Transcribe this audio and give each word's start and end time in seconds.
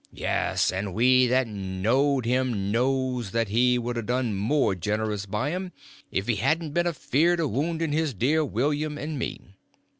Yes, 0.11 0.71
and 0.71 0.95
we 0.95 1.27
that 1.27 1.45
knowed 1.45 2.25
him 2.25 2.71
knows 2.71 3.29
that 3.33 3.49
he 3.49 3.77
would 3.77 3.97
a 3.99 4.01
done 4.01 4.33
more 4.35 4.73
generous 4.73 5.27
by 5.27 5.51
'em 5.51 5.73
if 6.09 6.25
he 6.25 6.37
hadn't 6.37 6.73
ben 6.73 6.87
afeard 6.87 7.39
o' 7.39 7.47
woundin' 7.47 7.91
his 7.91 8.15
dear 8.15 8.43
William 8.43 8.97
and 8.97 9.19
me. 9.19 9.53